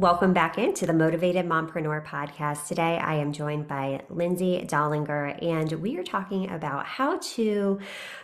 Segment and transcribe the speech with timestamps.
[0.00, 2.68] Welcome back into the Motivated Mompreneur podcast.
[2.68, 7.78] Today I am joined by Lindsay Dollinger, and we are talking about how to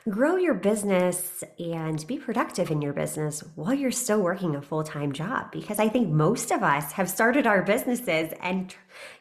[0.08, 4.84] grow your business and be productive in your business while you're still working a full
[4.84, 5.52] time job.
[5.52, 8.74] Because I think most of us have started our businesses and,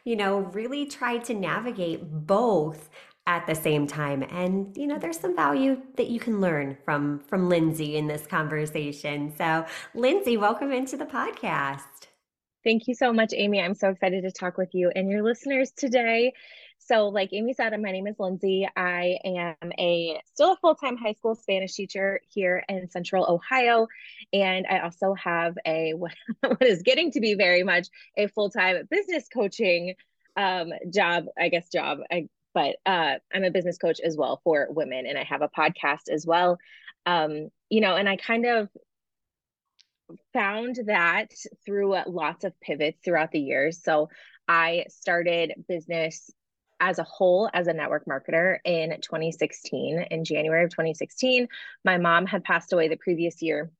[0.04, 2.88] you know, really tried to navigate both
[3.26, 7.18] at the same time and you know there's some value that you can learn from
[7.26, 11.80] from lindsay in this conversation so lindsay welcome into the podcast
[12.66, 13.60] Thank you so much, Amy.
[13.60, 16.32] I'm so excited to talk with you and your listeners today.
[16.78, 18.68] So, like Amy said, my name is Lindsay.
[18.74, 23.86] I am a still a full-time high school Spanish teacher here in Central Ohio,
[24.32, 26.10] and I also have a what,
[26.60, 27.86] is getting to be very much
[28.16, 29.94] a full-time business coaching
[30.36, 31.26] um, job.
[31.38, 31.98] I guess job.
[32.10, 35.48] I, but uh, I'm a business coach as well for women, and I have a
[35.48, 36.58] podcast as well.
[37.04, 38.68] Um, you know, and I kind of
[40.32, 41.32] found that
[41.64, 43.82] through uh, lots of pivots throughout the years.
[43.82, 44.08] So
[44.48, 46.30] I started business
[46.78, 50.06] as a whole as a network marketer in 2016.
[50.10, 51.48] In January of 2016,
[51.84, 53.70] my mom had passed away the previous year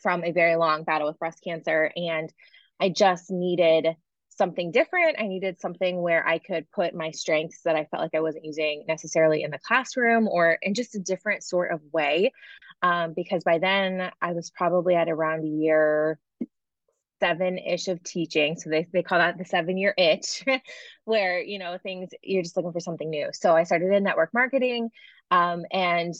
[0.00, 1.92] from a very long battle with breast cancer.
[1.94, 2.32] And
[2.80, 3.94] I just needed
[4.30, 5.16] something different.
[5.20, 8.46] I needed something where I could put my strengths that I felt like I wasn't
[8.46, 12.32] using necessarily in the classroom or in just a different sort of way.
[12.82, 16.18] Um, because by then I was probably at around a year
[17.20, 18.56] seven ish of teaching.
[18.56, 20.44] So they, they call that the seven year itch,
[21.04, 23.28] where, you know, things you're just looking for something new.
[23.32, 24.90] So I started in network marketing.
[25.30, 26.14] Um, and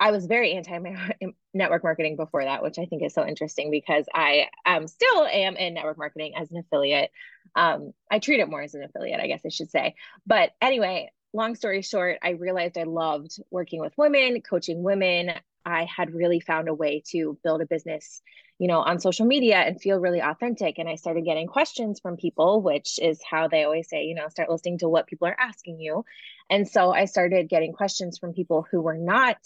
[0.00, 0.78] I was very anti
[1.54, 5.56] network marketing before that, which I think is so interesting because I um, still am
[5.56, 7.10] in network marketing as an affiliate.
[7.54, 9.94] Um, I treat it more as an affiliate, I guess I should say.
[10.26, 15.32] But anyway, long story short, I realized I loved working with women, coaching women.
[15.64, 18.22] I had really found a way to build a business,
[18.58, 20.78] you know, on social media and feel really authentic.
[20.78, 24.28] And I started getting questions from people, which is how they always say, you know,
[24.28, 26.04] start listening to what people are asking you.
[26.50, 29.38] And so I started getting questions from people who were not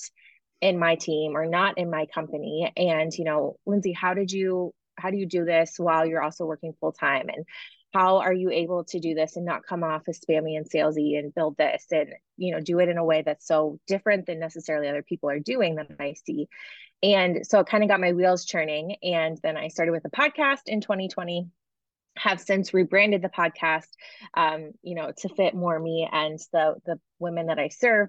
[0.60, 4.72] in my team or not in my company and you know lindsay how did you
[4.96, 7.44] how do you do this while you're also working full time and
[7.96, 11.18] how are you able to do this and not come off as spammy and salesy
[11.18, 14.38] and build this and you know do it in a way that's so different than
[14.38, 16.46] necessarily other people are doing that i see.
[17.02, 20.10] And so it kind of got my wheels churning and then i started with a
[20.10, 21.48] podcast in 2020
[22.18, 23.88] have since rebranded the podcast
[24.34, 28.08] um, you know to fit more me and the the women that i serve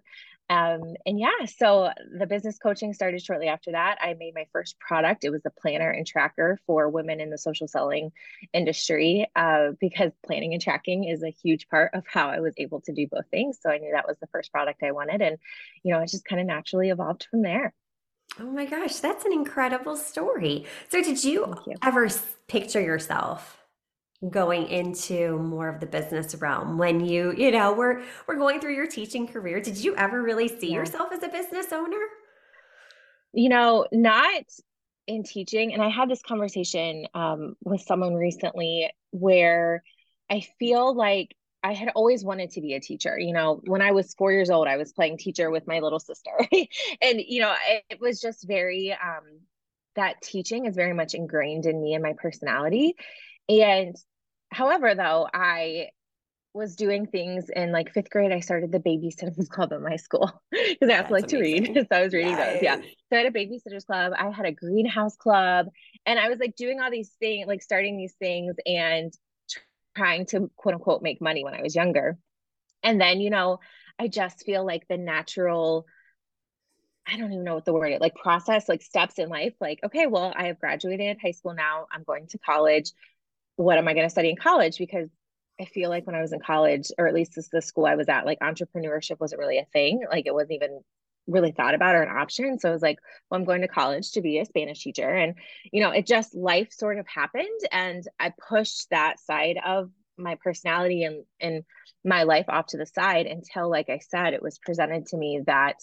[0.50, 3.98] um, and yeah, so the business coaching started shortly after that.
[4.02, 5.26] I made my first product.
[5.26, 8.12] It was a planner and tracker for women in the social selling
[8.54, 12.80] industry uh, because planning and tracking is a huge part of how I was able
[12.82, 13.58] to do both things.
[13.62, 15.22] So I knew that was the first product I wanted.
[15.22, 15.38] And,
[15.84, 17.74] you know, it just kind of naturally evolved from there.
[18.40, 20.66] Oh my gosh, that's an incredible story.
[20.90, 21.74] So, did you, you.
[21.82, 22.08] ever
[22.48, 23.57] picture yourself
[24.30, 26.78] going into more of the business realm.
[26.78, 30.48] When you you know we're we're going through your teaching career did you ever really
[30.48, 30.78] see yeah.
[30.78, 31.98] yourself as a business owner?
[33.34, 34.44] You know not
[35.06, 39.82] in teaching and i had this conversation um, with someone recently where
[40.30, 41.34] i feel like
[41.64, 43.18] i had always wanted to be a teacher.
[43.18, 46.00] You know when i was four years old i was playing teacher with my little
[46.00, 46.32] sister
[47.02, 47.54] and you know
[47.90, 49.42] it was just very um,
[49.96, 52.96] that teaching is very much ingrained in me and my personality
[53.50, 53.96] and
[54.52, 55.90] however, though, I
[56.54, 58.32] was doing things in like fifth grade.
[58.32, 61.74] I started the babysitters club at my school because I also like to read.
[61.92, 62.62] so I was reading those.
[62.62, 62.78] Yeah.
[62.78, 64.14] So I had a babysitters club.
[64.18, 65.68] I had a greenhouse club.
[66.06, 69.14] And I was like doing all these things, like starting these things and
[69.96, 72.18] trying to quote unquote make money when I was younger.
[72.84, 73.60] And then, you know,
[74.00, 75.86] I just feel like the natural
[77.10, 79.54] I don't even know what the word is, like process, like steps in life.
[79.62, 81.88] Like, okay, well, I have graduated high school now.
[81.90, 82.92] I'm going to college
[83.58, 84.78] what am I going to study in college?
[84.78, 85.10] Because
[85.60, 87.96] I feel like when I was in college, or at least this the school I
[87.96, 90.06] was at, like entrepreneurship wasn't really a thing.
[90.10, 90.82] Like it wasn't even
[91.28, 92.60] really thought about or an option.
[92.60, 93.00] So I was like,
[93.30, 95.10] well, I'm going to college to be a Spanish teacher.
[95.10, 95.36] And,
[95.72, 97.48] you know, it just life sort of happened.
[97.72, 101.64] And I pushed that side of my personality and, and
[102.06, 105.42] my life off to the side until, like I said, it was presented to me
[105.48, 105.76] that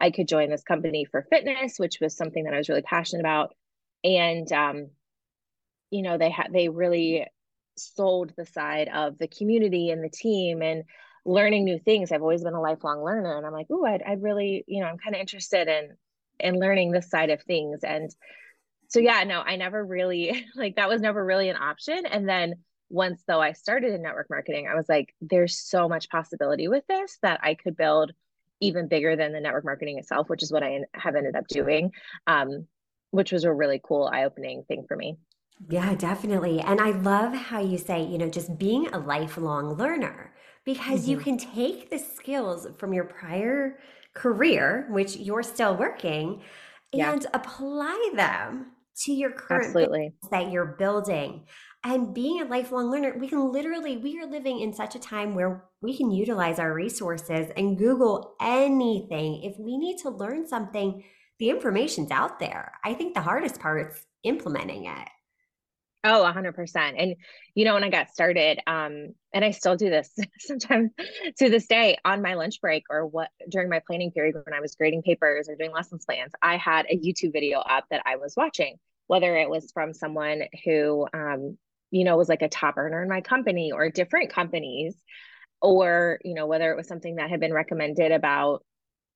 [0.00, 3.20] I could join this company for fitness, which was something that I was really passionate
[3.20, 3.54] about.
[4.04, 4.90] And um,
[5.90, 7.26] you know they had they really
[7.76, 10.84] sold the side of the community and the team and
[11.24, 12.12] learning new things.
[12.12, 13.36] I've always been a lifelong learner.
[13.36, 15.96] And I'm like, oh, I'd, I'd really, you know, I'm kind of interested in
[16.38, 17.80] in learning this side of things.
[17.84, 18.10] And
[18.88, 22.06] so yeah, no, I never really like that was never really an option.
[22.06, 22.54] And then
[22.88, 26.84] once though I started in network marketing, I was like, there's so much possibility with
[26.88, 28.12] this that I could build
[28.60, 31.92] even bigger than the network marketing itself, which is what I have ended up doing,
[32.26, 32.66] um,
[33.10, 35.16] which was a really cool eye opening thing for me.
[35.68, 36.60] Yeah, definitely.
[36.60, 40.32] And I love how you say, you know, just being a lifelong learner
[40.64, 41.10] because mm-hmm.
[41.10, 43.78] you can take the skills from your prior
[44.14, 46.42] career, which you're still working,
[46.92, 47.12] yeah.
[47.12, 48.72] and apply them
[49.04, 50.12] to your current Absolutely.
[50.30, 51.46] that you're building.
[51.82, 55.34] And being a lifelong learner, we can literally, we are living in such a time
[55.34, 59.42] where we can utilize our resources and Google anything.
[59.42, 61.02] If we need to learn something,
[61.38, 62.72] the information's out there.
[62.84, 65.08] I think the hardest part is implementing it.
[66.02, 66.96] Oh, a hundred percent.
[66.98, 67.16] And
[67.54, 70.92] you know, when I got started, um, and I still do this sometimes
[71.38, 74.60] to this day on my lunch break or what during my planning period when I
[74.60, 78.16] was grading papers or doing lessons plans, I had a YouTube video up that I
[78.16, 78.76] was watching,
[79.08, 81.58] whether it was from someone who um,
[81.90, 84.94] you know, was like a top earner in my company or different companies,
[85.60, 88.64] or, you know, whether it was something that had been recommended about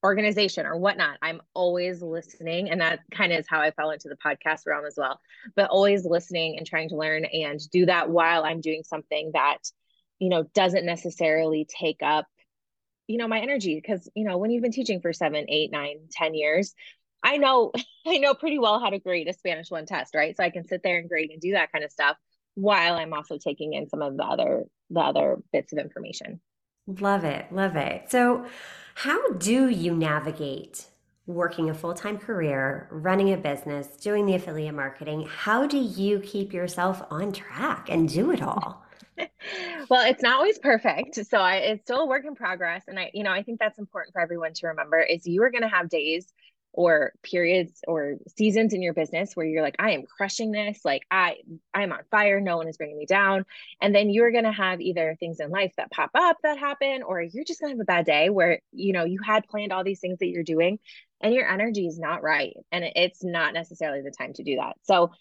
[0.04, 1.16] organization or whatnot.
[1.22, 2.70] I'm always listening.
[2.70, 5.18] And that kind of is how I fell into the podcast realm as well.
[5.56, 9.58] But always listening and trying to learn and do that while I'm doing something that,
[10.18, 12.26] you know, doesn't necessarily take up,
[13.06, 13.74] you know, my energy.
[13.74, 16.74] Because, you know, when you've been teaching for seven, eight, nine, ten years,
[17.22, 17.72] I know
[18.06, 20.36] I know pretty well how to grade a Spanish one test, right?
[20.36, 22.18] So I can sit there and grade and do that kind of stuff
[22.56, 26.40] while I'm also taking in some of the other the other bits of information.
[26.86, 27.50] Love it.
[27.50, 28.10] Love it.
[28.10, 28.44] So
[28.94, 30.86] how do you navigate
[31.26, 35.26] working a full time career, running a business, doing the affiliate marketing?
[35.28, 38.84] How do you keep yourself on track and do it all?
[39.88, 41.16] well, it's not always perfect.
[41.26, 42.84] So I, it's still a work in progress.
[42.88, 45.50] And I, you know, I think that's important for everyone to remember is you are
[45.50, 46.32] going to have days
[46.76, 50.80] or periods or seasons in your business where you're like i am crushing this.
[50.84, 51.36] Like i
[51.72, 52.40] i'm on fire.
[52.40, 53.46] No one is bringing me down.
[53.80, 57.04] And then you're going to have either things in life that pop up that happen
[57.04, 59.72] or you're just going to have a bad day where you know you had planned
[59.72, 60.78] all these things that you're doing
[61.20, 64.74] and your energy is not right and it's not necessarily the time to do that.
[64.82, 65.12] So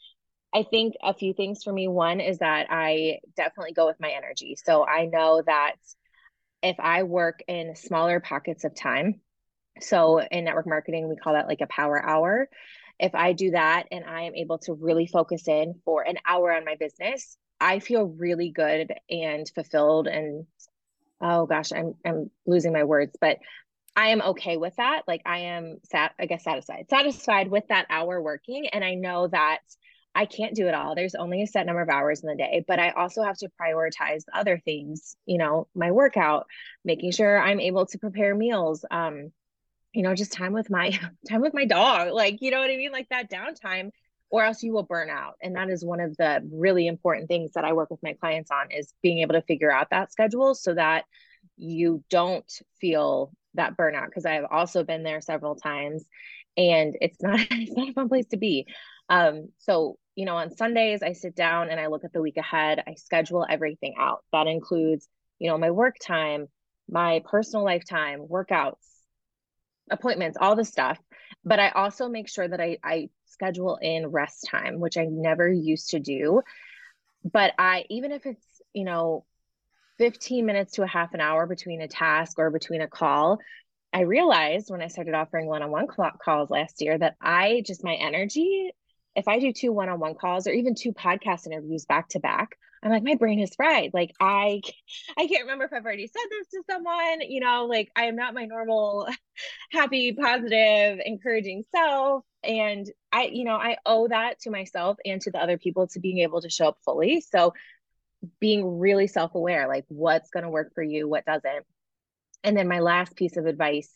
[0.55, 1.87] i think a few things for me.
[1.87, 4.57] One is that i definitely go with my energy.
[4.63, 5.75] So i know that
[6.63, 9.21] if i work in smaller pockets of time
[9.79, 12.49] so in network marketing, we call that like a power hour.
[12.99, 16.53] If I do that and I am able to really focus in for an hour
[16.53, 20.45] on my business, I feel really good and fulfilled and
[21.21, 23.37] oh gosh, I'm I'm losing my words, but
[23.95, 25.03] I am okay with that.
[25.07, 28.67] Like I am sat, I guess satisfied, satisfied with that hour working.
[28.67, 29.59] And I know that
[30.15, 30.95] I can't do it all.
[30.95, 33.49] There's only a set number of hours in the day, but I also have to
[33.59, 36.45] prioritize other things, you know, my workout,
[36.85, 39.31] making sure I'm able to prepare meals, um,
[39.93, 40.89] you know, just time with my
[41.29, 42.11] time with my dog.
[42.11, 42.91] Like, you know what I mean?
[42.91, 43.91] Like that downtime
[44.29, 45.35] or else you will burn out.
[45.43, 48.49] And that is one of the really important things that I work with my clients
[48.49, 51.05] on is being able to figure out that schedule so that
[51.55, 52.51] you don't
[52.81, 56.03] feel that burnout because I have also been there several times
[56.57, 58.65] and it's not it's not a fun place to be.
[59.07, 62.37] Um so you know on Sundays I sit down and I look at the week
[62.37, 62.81] ahead.
[62.87, 64.23] I schedule everything out.
[64.31, 65.07] That includes,
[65.37, 66.47] you know, my work time,
[66.89, 68.92] my personal life time, workouts,
[69.89, 70.99] appointments, all the stuff.
[71.45, 75.51] But I also make sure that I, I schedule in rest time, which I never
[75.51, 76.41] used to do.
[77.23, 79.25] But I, even if it's, you know,
[79.97, 83.39] 15 minutes to a half an hour between a task or between a call,
[83.93, 87.83] I realized when I started offering one on one calls last year that I just,
[87.83, 88.71] my energy,
[89.15, 92.19] if I do two one on one calls or even two podcast interviews back to
[92.19, 93.91] back, I'm like, my brain is fried.
[93.93, 94.61] Like I,
[95.17, 97.21] I can't remember if I've already said this to someone.
[97.21, 99.07] You know, like I am not my normal,
[99.71, 102.25] happy, positive, encouraging self.
[102.43, 105.99] And I, you know, I owe that to myself and to the other people to
[106.01, 107.21] being able to show up fully.
[107.21, 107.53] So
[108.39, 111.65] being really self aware, like what's going to work for you, what doesn't.
[112.43, 113.91] And then my last piece of advice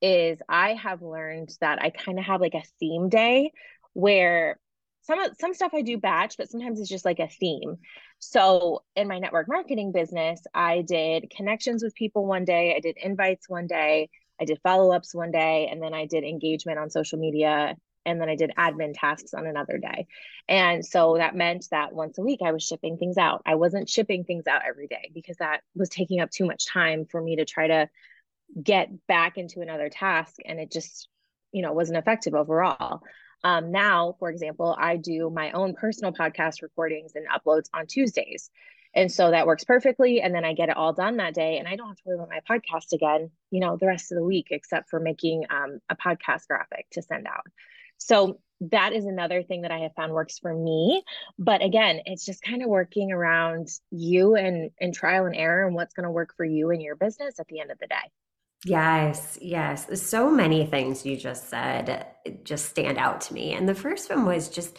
[0.00, 3.52] is I have learned that I kind of have like a theme day
[3.92, 4.58] where
[5.10, 7.76] some some stuff I do batch, but sometimes it's just like a theme.
[8.18, 12.96] So in my network marketing business, I did connections with people one day, I did
[13.02, 17.18] invites one day, I did follow-ups one day, and then I did engagement on social
[17.18, 17.76] media,
[18.06, 20.06] and then I did admin tasks on another day.
[20.48, 23.42] And so that meant that once a week I was shipping things out.
[23.44, 27.06] I wasn't shipping things out every day because that was taking up too much time
[27.10, 27.88] for me to try to
[28.62, 31.08] get back into another task and it just,
[31.52, 33.00] you know, wasn't effective overall.
[33.42, 38.50] Um, now, for example, I do my own personal podcast recordings and uploads on Tuesdays.
[38.94, 40.20] And so that works perfectly.
[40.20, 42.16] And then I get it all done that day and I don't have to worry
[42.16, 45.78] about my podcast again, you know, the rest of the week, except for making um,
[45.88, 47.46] a podcast graphic to send out.
[47.98, 51.02] So that is another thing that I have found works for me.
[51.38, 55.74] But again, it's just kind of working around you and, and trial and error and
[55.74, 58.10] what's going to work for you and your business at the end of the day.
[58.64, 60.02] Yes, yes.
[60.02, 62.06] So many things you just said
[62.44, 63.54] just stand out to me.
[63.54, 64.78] And the first one was just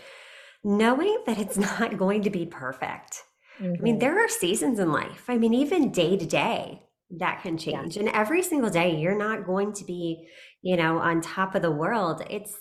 [0.64, 3.24] knowing that it's not going to be perfect.
[3.60, 3.66] Mm-hmm.
[3.66, 4.00] I mean, mm-hmm.
[4.00, 5.26] there are seasons in life.
[5.28, 6.84] I mean, even day to day
[7.20, 7.96] that can change.
[7.96, 8.04] Yeah.
[8.04, 10.28] And every single day, you're not going to be,
[10.62, 12.24] you know, on top of the world.
[12.30, 12.56] It's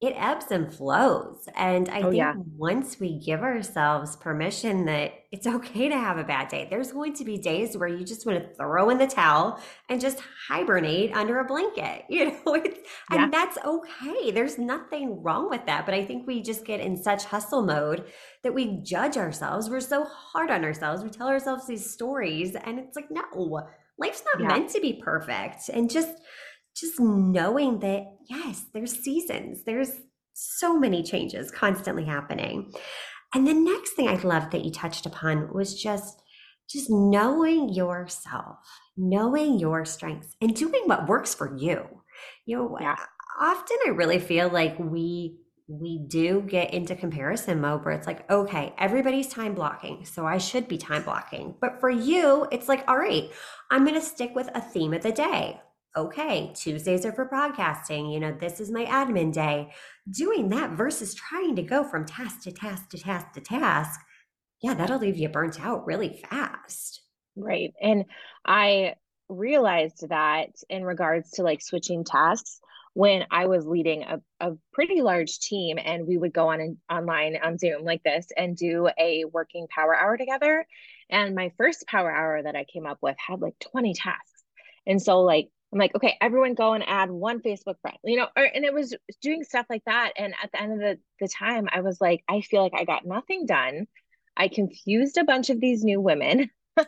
[0.00, 1.46] it ebbs and flows.
[1.54, 2.32] And I oh, think yeah.
[2.56, 7.12] once we give ourselves permission that it's okay to have a bad day, there's going
[7.14, 11.12] to be days where you just want to throw in the towel and just hibernate
[11.14, 12.70] under a blanket, you know, yeah.
[13.10, 14.30] and that's okay.
[14.30, 15.84] There's nothing wrong with that.
[15.84, 18.04] But I think we just get in such hustle mode
[18.42, 19.68] that we judge ourselves.
[19.68, 21.02] We're so hard on ourselves.
[21.02, 24.48] We tell ourselves these stories, and it's like, no, life's not yeah.
[24.48, 25.68] meant to be perfect.
[25.68, 26.14] And just,
[26.76, 29.92] just knowing that yes there's seasons there's
[30.32, 32.72] so many changes constantly happening
[33.34, 36.22] and the next thing i love that you touched upon was just
[36.68, 38.56] just knowing yourself
[38.96, 41.84] knowing your strengths and doing what works for you
[42.46, 42.96] you know yeah.
[43.40, 45.36] often i really feel like we
[45.70, 50.04] we do get into comparison mode where it's like, okay, everybody's time blocking.
[50.04, 51.54] So I should be time blocking.
[51.60, 53.30] But for you, it's like, all right,
[53.70, 55.60] I'm going to stick with a theme of the day
[55.96, 58.12] okay, Tuesdays are for podcasting.
[58.12, 59.72] You know, this is my admin day.
[60.10, 64.00] Doing that versus trying to go from task to task to task to task,
[64.62, 67.02] yeah, that'll leave you burnt out really fast.
[67.36, 67.72] Right.
[67.80, 68.04] And
[68.44, 68.94] I
[69.28, 72.60] realized that in regards to like switching tasks
[72.94, 76.78] when I was leading a, a pretty large team and we would go on an,
[76.90, 80.66] online on Zoom like this and do a working power hour together.
[81.08, 84.42] And my first power hour that I came up with had like 20 tasks.
[84.86, 88.26] And so like I'm like, okay, everyone go and add one Facebook friend, you know,
[88.36, 90.12] or, and it was doing stuff like that.
[90.16, 92.84] And at the end of the, the time, I was like, I feel like I
[92.84, 93.86] got nothing done.
[94.36, 96.50] I confused a bunch of these new women.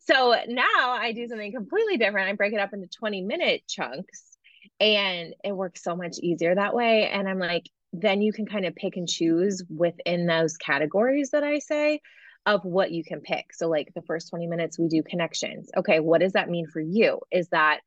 [0.00, 2.28] so now I do something completely different.
[2.28, 4.36] I break it up into 20 minute chunks
[4.78, 7.08] and it works so much easier that way.
[7.08, 11.42] And I'm like, then you can kind of pick and choose within those categories that
[11.42, 12.00] I say
[12.46, 13.52] of what you can pick.
[13.52, 15.70] So, like the first 20 minutes, we do connections.
[15.76, 17.20] Okay, what does that mean for you?
[17.30, 17.80] Is that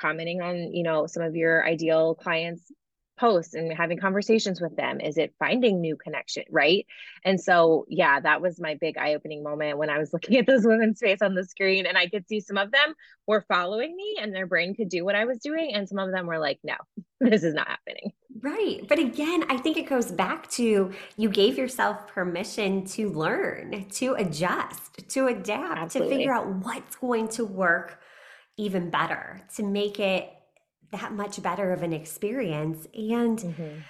[0.00, 2.72] commenting on you know some of your ideal clients
[3.18, 5.00] posts and having conversations with them?
[5.00, 6.86] Is it finding new connection right?
[7.24, 10.64] And so yeah that was my big eye-opening moment when i was looking at those
[10.64, 12.94] women's face on the screen and i could see some of them
[13.26, 16.12] were following me and their brain could do what i was doing and some of
[16.12, 16.74] them were like no
[17.20, 18.12] this is not happening.
[18.40, 18.86] Right.
[18.86, 24.14] But again i think it goes back to you gave yourself permission to learn to
[24.14, 26.14] adjust to adapt Absolutely.
[26.14, 28.00] to figure out what's going to work
[28.58, 30.30] even better to make it
[30.92, 32.86] that much better of an experience.
[32.94, 33.80] And mm-hmm.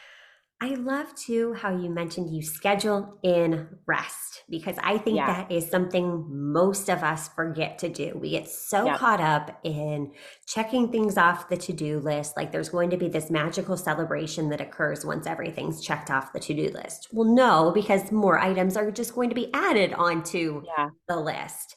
[0.61, 5.27] I love too how you mentioned you schedule in rest because I think yeah.
[5.27, 8.19] that is something most of us forget to do.
[8.21, 8.97] We get so yeah.
[8.97, 10.11] caught up in
[10.49, 12.37] checking things off the to do list.
[12.37, 16.41] Like there's going to be this magical celebration that occurs once everything's checked off the
[16.41, 17.07] to do list.
[17.13, 20.89] Well, no, because more items are just going to be added onto yeah.
[21.07, 21.77] the list.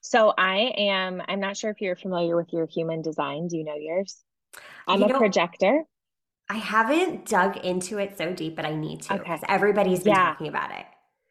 [0.00, 3.48] So I am, I'm not sure if you're familiar with your human design.
[3.48, 4.16] Do you know yours?
[4.86, 5.84] I'm you a know, projector.
[6.48, 9.14] I haven't dug into it so deep, but I need to.
[9.20, 9.38] Okay.
[9.48, 10.24] Everybody's been yeah.
[10.24, 10.86] talking about it.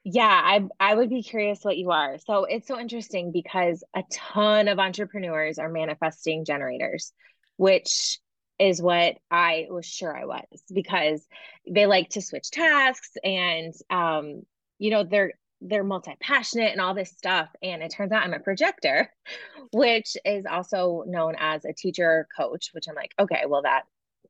[0.06, 2.18] Yeah, I I would be curious what you are.
[2.20, 7.12] So it's so interesting because a ton of entrepreneurs are manifesting generators,
[7.58, 8.20] which
[8.60, 11.26] is what I was sure I was because
[11.70, 14.44] they like to switch tasks and um
[14.78, 18.40] you know they're they're multi-passionate and all this stuff and it turns out i'm a
[18.40, 19.12] projector
[19.74, 23.84] which is also known as a teacher coach which i'm like okay well that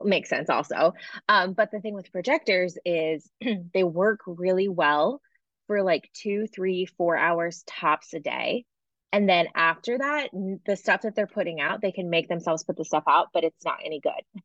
[0.03, 0.93] makes sense also.
[1.27, 3.29] Um, but the thing with projectors is
[3.73, 5.21] they work really well
[5.67, 8.65] for like two three four hours tops a day.
[9.11, 10.29] And then after that
[10.65, 13.43] the stuff that they're putting out they can make themselves put the stuff out but
[13.43, 14.41] it's not any good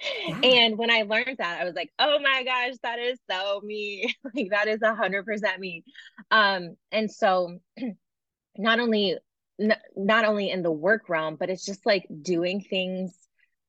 [0.00, 0.36] yeah.
[0.42, 4.14] And when I learned that, I was like, oh my gosh, that is so me.
[4.34, 5.84] like that is a hundred percent me.
[6.30, 7.58] Um, and so
[8.56, 9.16] not only
[9.60, 13.16] n- not only in the work realm, but it's just like doing things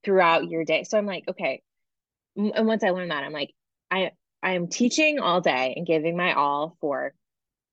[0.03, 0.83] throughout your day.
[0.83, 1.61] So I'm like, okay.
[2.35, 3.53] And once I learned that, I'm like,
[3.89, 4.11] I
[4.43, 7.13] I am teaching all day and giving my all for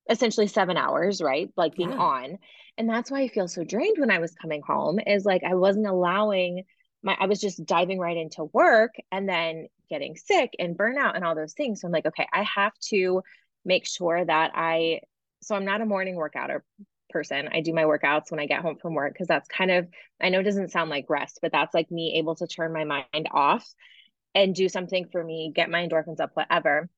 [0.09, 1.51] essentially seven hours, right?
[1.57, 1.99] Like being yeah.
[1.99, 2.39] on.
[2.77, 5.55] And that's why I feel so drained when I was coming home, is like I
[5.55, 6.65] wasn't allowing
[7.05, 11.25] my I was just diving right into work and then getting sick and burnout and
[11.25, 11.81] all those things.
[11.81, 13.23] So I'm like, okay, I have to
[13.65, 15.01] make sure that I
[15.43, 16.51] so I'm not a morning workout
[17.11, 17.49] person.
[17.53, 19.87] I do my workouts when I get home from work because that's kind of,
[20.21, 22.85] I know it doesn't sound like rest, but that's like me able to turn my
[22.85, 23.67] mind off
[24.35, 26.89] and do something for me, get my endorphins up, whatever.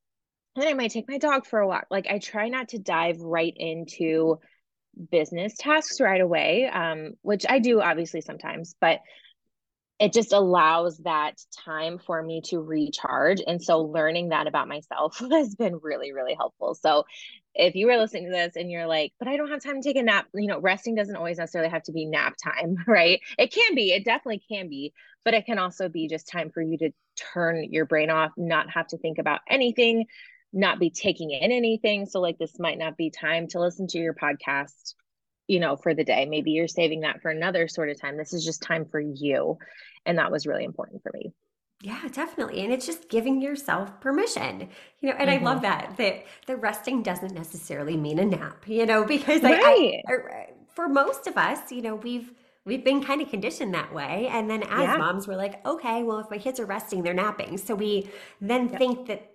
[0.54, 1.86] And then I might take my dog for a walk.
[1.90, 4.38] Like I try not to dive right into
[5.10, 9.00] business tasks right away, um, which I do obviously sometimes, but
[9.98, 13.40] it just allows that time for me to recharge.
[13.46, 16.74] And so learning that about myself has been really, really helpful.
[16.74, 17.04] So
[17.54, 19.88] if you were listening to this and you're like, but I don't have time to
[19.88, 23.20] take a nap, you know, resting doesn't always necessarily have to be nap time, right?
[23.38, 24.92] It can be, it definitely can be,
[25.24, 26.90] but it can also be just time for you to
[27.32, 30.04] turn your brain off, not have to think about anything,
[30.52, 32.04] not be taking in anything.
[32.04, 34.94] So, like, this might not be time to listen to your podcast
[35.48, 36.26] you know, for the day.
[36.26, 38.16] Maybe you're saving that for another sort of time.
[38.16, 39.58] This is just time for you.
[40.04, 41.32] And that was really important for me.
[41.82, 42.64] Yeah, definitely.
[42.64, 44.68] And it's just giving yourself permission.
[45.00, 45.46] You know, and mm-hmm.
[45.46, 45.94] I love mm-hmm.
[45.94, 49.62] that that the resting doesn't necessarily mean a nap, you know, because right.
[49.62, 52.32] I, I, for most of us, you know, we've
[52.64, 54.28] we've been kind of conditioned that way.
[54.30, 54.96] And then as yeah.
[54.96, 57.58] moms, we're like, okay, well, if my kids are resting, they're napping.
[57.58, 58.10] So we
[58.40, 58.78] then yep.
[58.78, 59.30] think that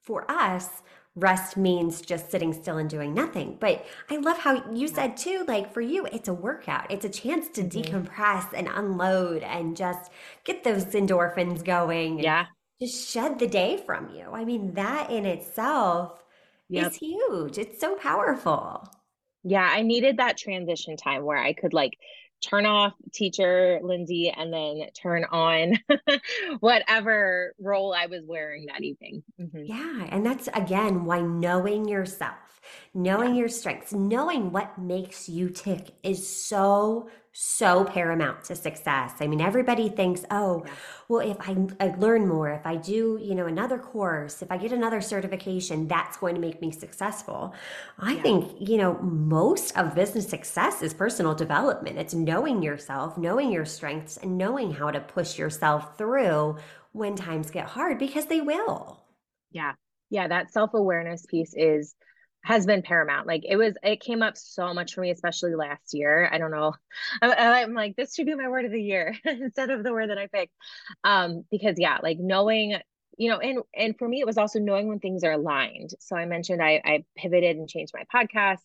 [0.00, 0.82] for us,
[1.16, 3.56] rest means just sitting still and doing nothing.
[3.60, 6.90] But I love how you said too, like for you, it's a workout.
[6.90, 7.80] It's a chance to mm-hmm.
[7.80, 10.10] decompress and unload and just
[10.44, 12.18] get those endorphins going.
[12.18, 12.46] Yeah.
[12.80, 14.30] Just shed the day from you.
[14.32, 16.24] I mean, that in itself
[16.68, 16.90] yep.
[16.90, 17.58] is huge.
[17.58, 18.88] It's so powerful.
[19.44, 21.98] Yeah, I needed that transition time where I could like
[22.40, 25.78] turn off teacher Lindsay and then turn on
[26.60, 29.22] whatever role I was wearing that evening.
[29.40, 29.64] Mm-hmm.
[29.64, 30.06] Yeah.
[30.10, 32.60] And that's again why knowing yourself,
[32.92, 33.40] knowing yeah.
[33.40, 39.14] your strengths, knowing what makes you tick is so, so paramount to success.
[39.18, 40.72] I mean, everybody thinks, oh, yeah.
[41.08, 44.56] well, if I, I, learn more, if I do, you know, another course, if I
[44.56, 47.52] get another certification, that's going to make me successful.
[47.98, 48.22] I yeah.
[48.22, 51.98] think, you know, most of business success is personal development.
[51.98, 56.56] It's knowing yourself, knowing your strengths, and knowing how to push yourself through
[56.92, 59.02] when times get hard because they will.
[59.50, 59.72] Yeah.
[60.08, 60.28] Yeah.
[60.28, 61.96] That self awareness piece is
[62.44, 63.26] has been paramount.
[63.26, 66.28] Like it was, it came up so much for me, especially last year.
[66.30, 66.74] I don't know.
[67.22, 70.10] I'm, I'm like, this should be my word of the year instead of the word
[70.10, 70.52] that I picked.
[71.02, 72.76] Um, because yeah, like knowing,
[73.16, 75.90] you know, and and for me, it was also knowing when things are aligned.
[76.00, 78.62] So I mentioned I I pivoted and changed my podcast.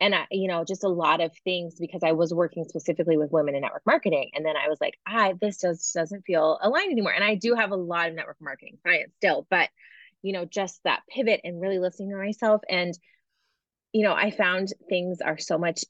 [0.00, 3.30] And I, you know, just a lot of things because I was working specifically with
[3.30, 4.30] women in network marketing.
[4.34, 7.12] And then I was like, ah, this just doesn't feel aligned anymore.
[7.12, 9.68] And I do have a lot of network marketing clients still, but
[10.22, 12.62] you know, just that pivot and really listening to myself.
[12.68, 12.96] And,
[13.92, 15.84] you know, I found things are so much,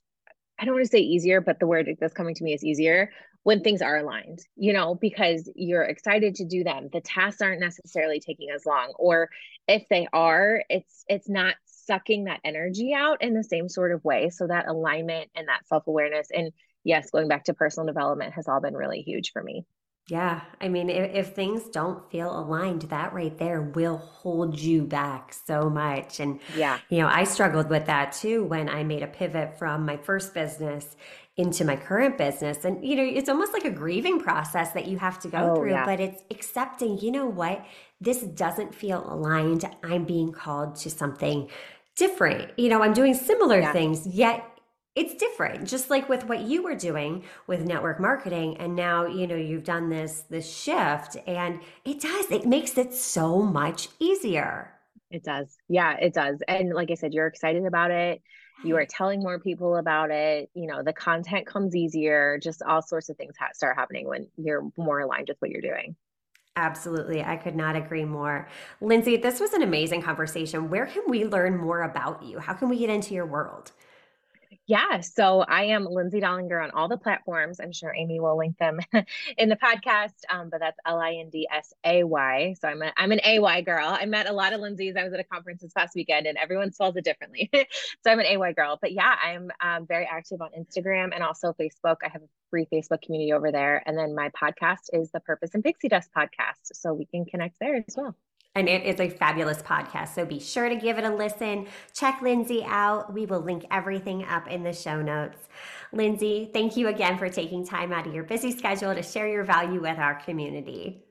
[0.59, 3.11] I don't want to say easier, but the word that's coming to me is easier
[3.45, 6.89] when things are aligned, you know, because you're excited to do them.
[6.93, 8.93] The tasks aren't necessarily taking as long.
[8.97, 9.31] Or
[9.67, 14.05] if they are, it's it's not sucking that energy out in the same sort of
[14.05, 14.31] way.
[14.31, 16.53] So that alignment and that self-awareness and
[16.85, 19.65] yes, going back to personal development has all been really huge for me.
[20.09, 20.41] Yeah.
[20.61, 25.33] I mean, if, if, things don't feel aligned, that right there will hold you back
[25.33, 26.19] so much.
[26.19, 29.87] And, yeah, you know, I struggled with that too when I made a pivot from
[29.87, 30.97] my first business
[31.37, 32.65] into my current business.
[32.65, 35.57] And, you know, it's almost like a grieving process that you have to go oh,
[35.57, 35.87] through, yeah.
[35.87, 37.65] but it's accepting, you know what,
[38.01, 39.65] this doesn't feel aligned.
[39.83, 41.49] I'm being called to something
[41.97, 42.51] different.
[42.59, 43.73] You know, I'm doing similar yeah.
[43.73, 44.45] things, yet
[44.95, 49.27] it's different just like with what you were doing with network marketing and now you
[49.27, 54.73] know you've done this this shift and it does it makes it so much easier
[55.11, 58.21] it does yeah it does and like i said you're excited about it
[58.65, 62.83] you are telling more people about it you know the content comes easier just all
[62.83, 65.97] sorts of things ha- start happening when you're more aligned with what you're doing
[66.55, 67.25] Absolutely.
[67.25, 68.47] I could not agree more.
[68.83, 70.69] Lindsay, this was an amazing conversation.
[70.69, 72.41] Where can we learn more about you?
[72.41, 73.73] How can we get into your world?
[74.67, 77.59] Yeah, so I am Lindsay Dollinger on all the platforms.
[77.59, 78.79] I'm sure Amy will link them
[79.37, 82.55] in the podcast, um, but that's L I N D S A Y.
[82.61, 83.89] So I'm a, I'm an A Y girl.
[83.89, 84.97] I met a lot of Lindsays.
[84.97, 87.51] I was at a conference this past weekend, and everyone spells it differently.
[88.05, 88.79] so I'm an A Y girl.
[88.81, 91.97] But yeah, I'm um, very active on Instagram and also Facebook.
[92.05, 95.51] I have a free Facebook community over there, and then my podcast is the Purpose
[95.55, 98.15] and Pixie Dust podcast, so we can connect there as well.
[98.55, 100.15] And it is a fabulous podcast.
[100.15, 101.67] So be sure to give it a listen.
[101.95, 103.13] Check Lindsay out.
[103.13, 105.39] We will link everything up in the show notes.
[105.93, 109.45] Lindsay, thank you again for taking time out of your busy schedule to share your
[109.45, 111.03] value with our community.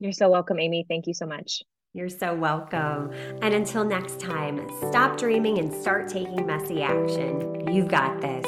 [0.00, 0.84] You're so welcome, Amy.
[0.88, 1.62] Thank you so much.
[1.94, 3.12] You're so welcome.
[3.42, 7.68] And until next time, stop dreaming and start taking messy action.
[7.72, 8.44] You've got this.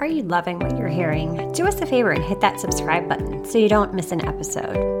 [0.00, 1.52] Are you loving what you're hearing?
[1.52, 4.99] Do us a favor and hit that subscribe button so you don't miss an episode.